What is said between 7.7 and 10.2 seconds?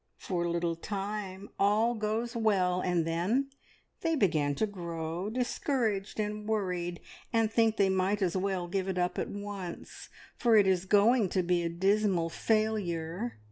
they might as well give it up at once,